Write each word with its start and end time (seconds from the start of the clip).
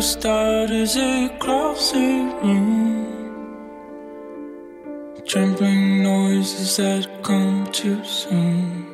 Start 0.00 0.70
as 0.70 0.94
across 0.96 1.92
the 1.92 1.98
room. 2.42 3.06
Trembling 5.26 6.02
noises 6.02 6.76
that 6.76 7.22
come 7.22 7.66
too 7.72 8.04
soon. 8.04 8.84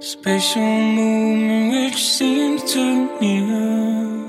Spatial 0.00 0.62
movement 0.62 1.72
which 1.74 2.02
seems 2.02 2.72
too 2.72 3.20
near. 3.20 4.24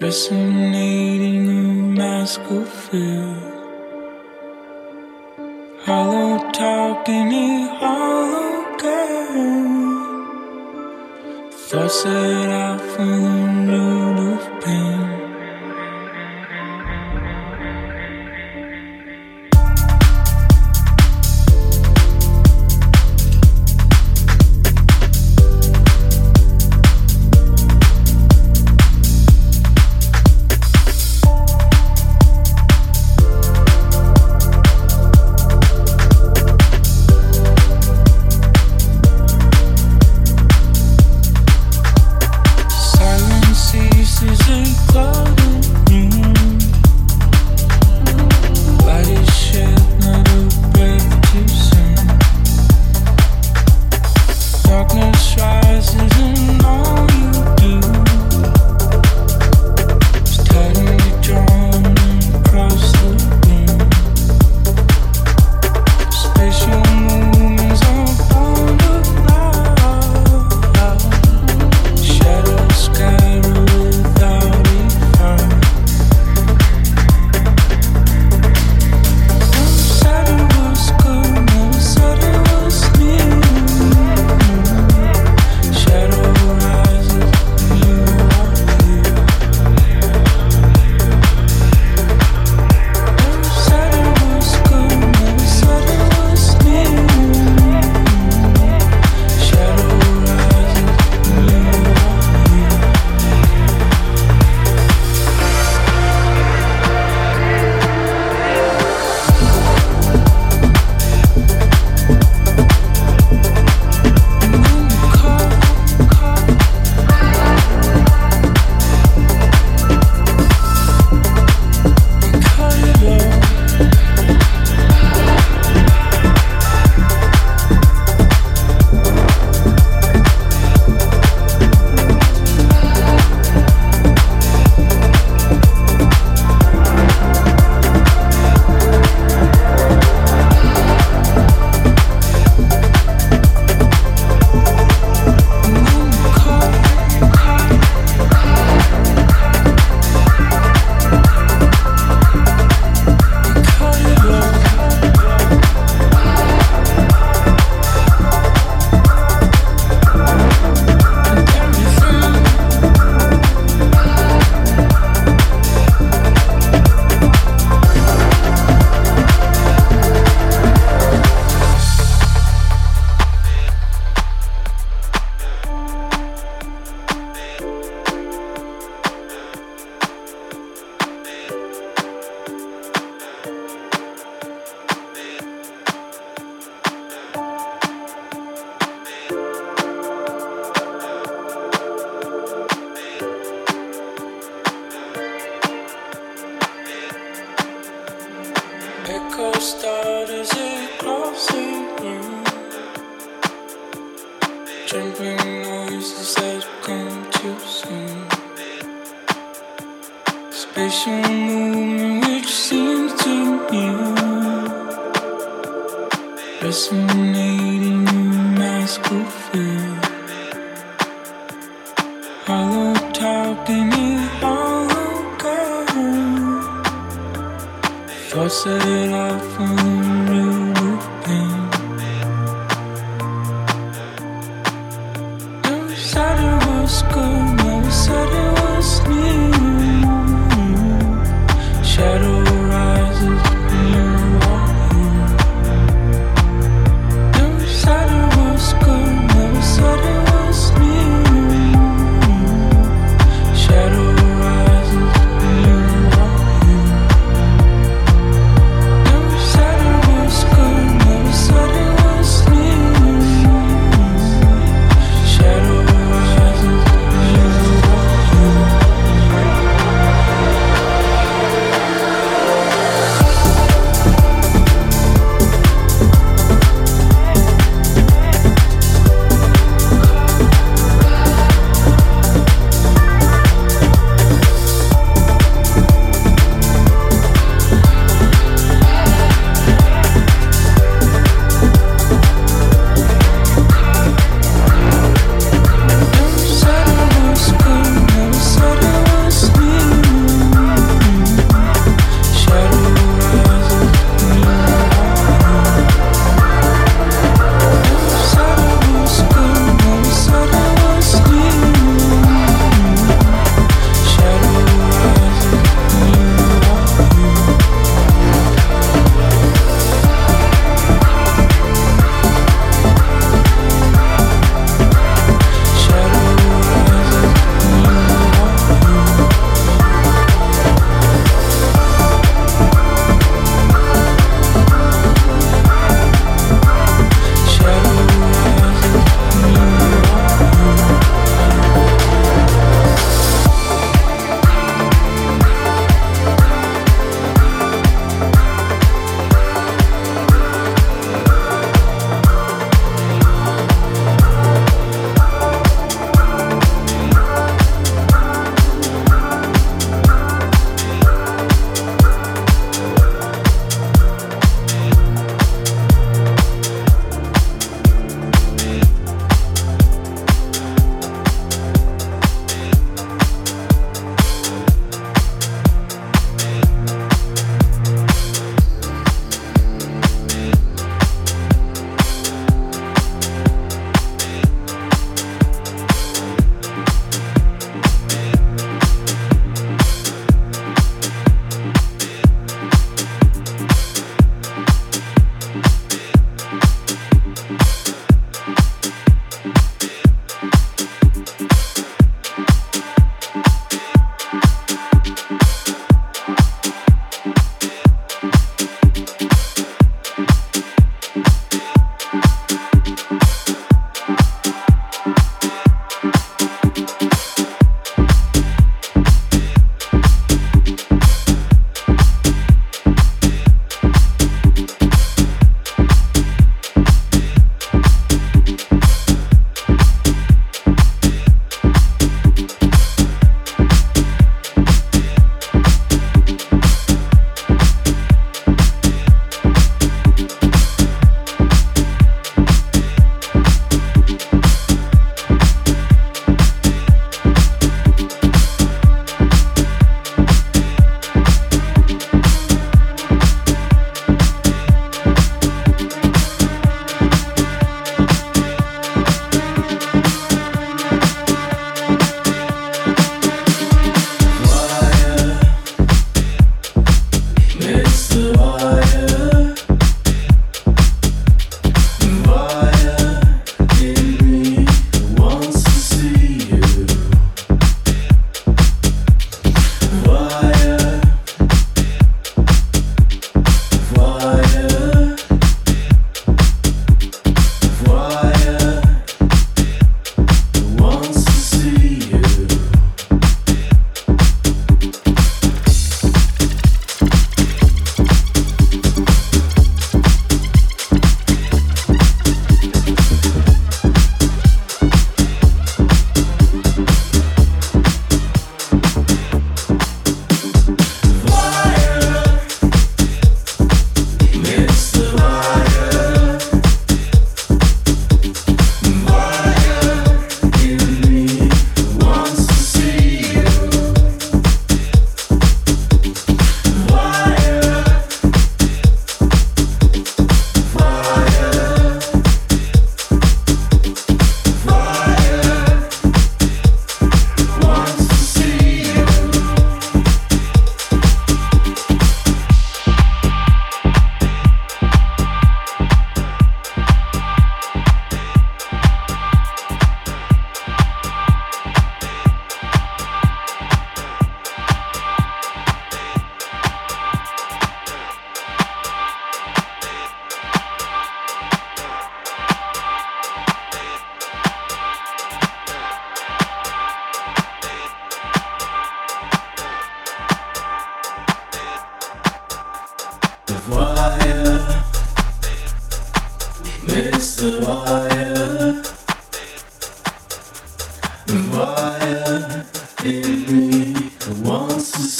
Resonating 0.00 1.48
a 1.48 1.62
mask 1.98 2.42
of 2.48 2.68
fear. 2.68 3.34
Hollow 5.84 6.48
talking 6.52 7.66
hollow 7.80 8.78
game. 8.78 10.03
Thoughts 11.66 12.02
that 12.02 12.50
I 12.50 12.76
feel 12.76 13.06
the 13.64 13.80
root 14.20 14.34
of 14.34 14.62
pain. 14.62 15.23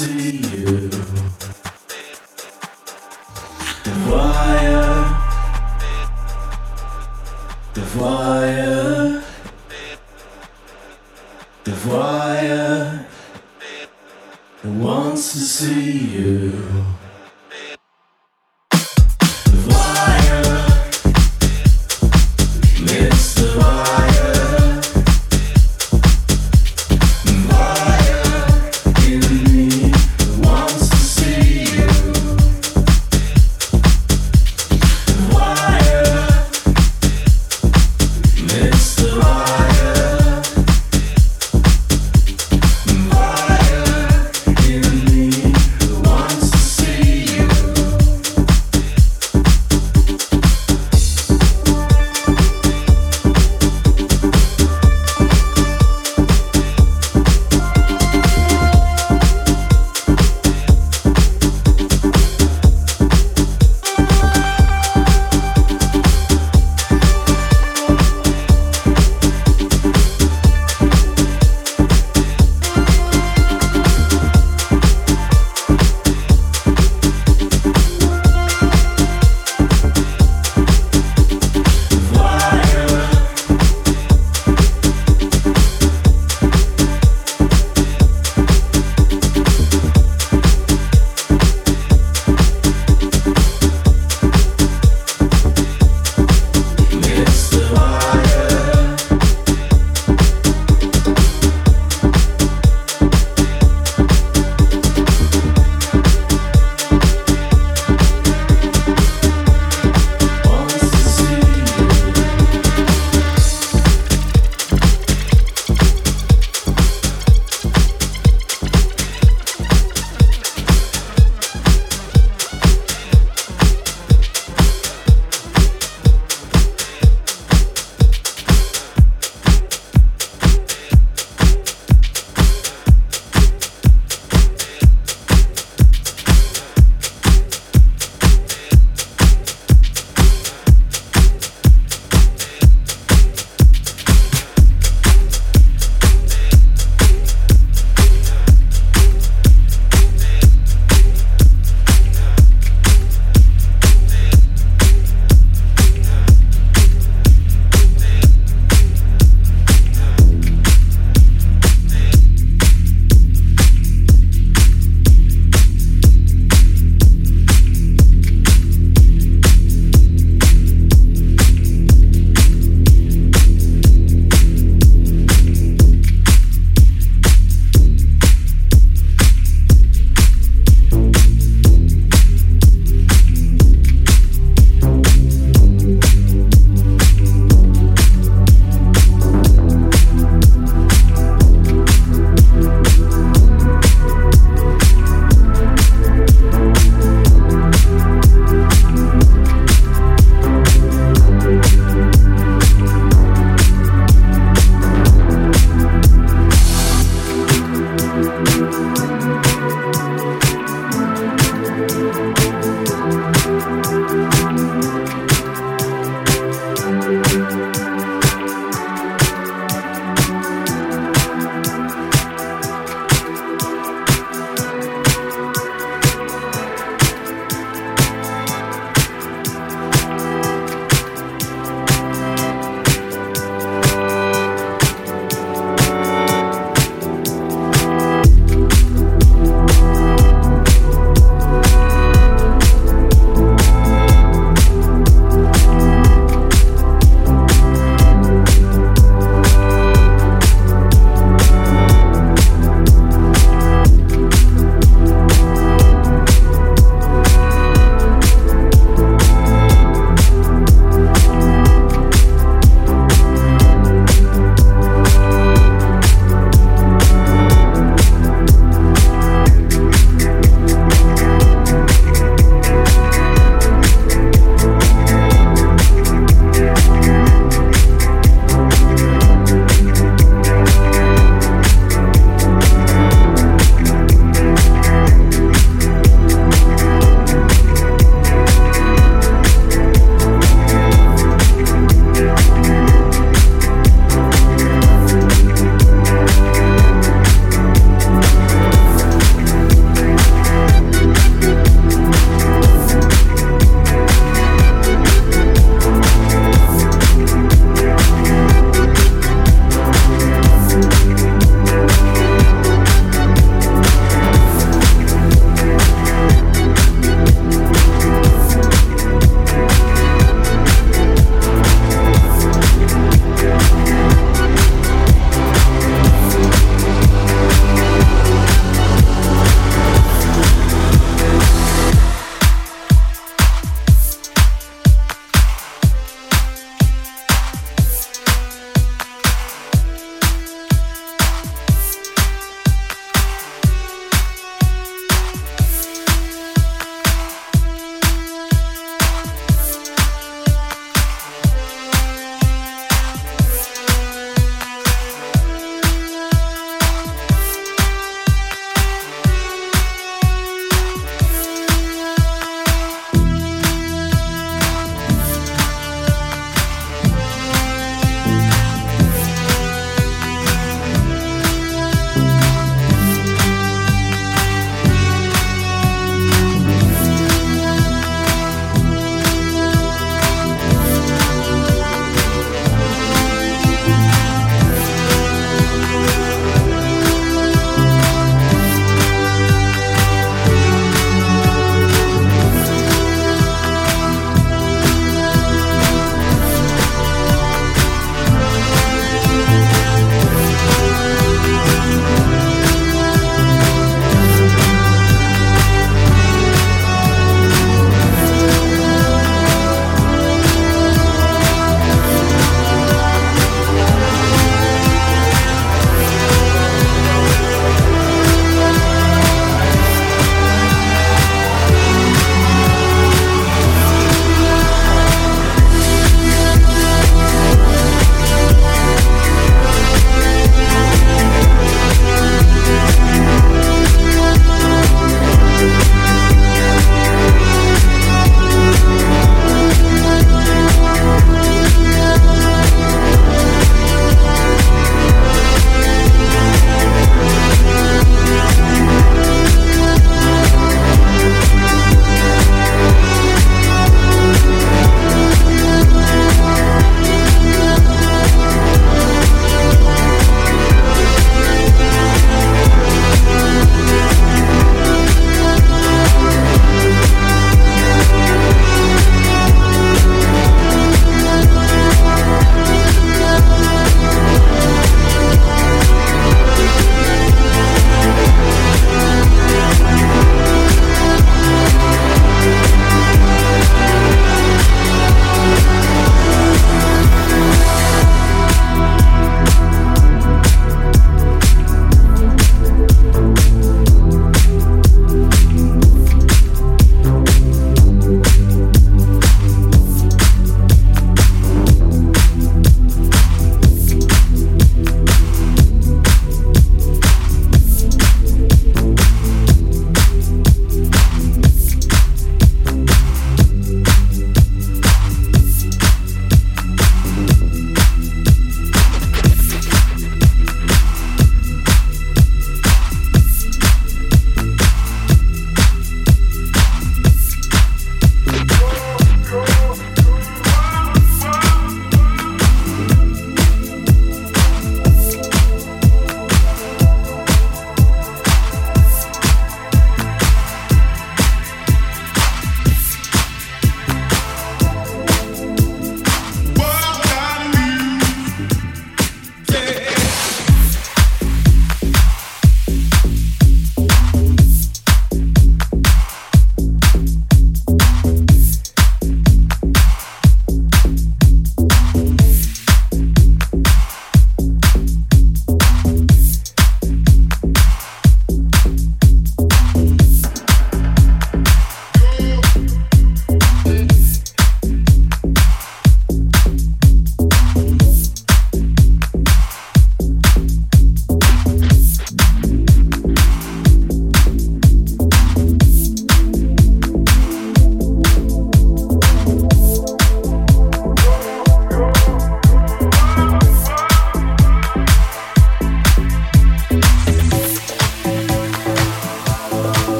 See 0.00 1.29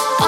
Oh. 0.00 0.27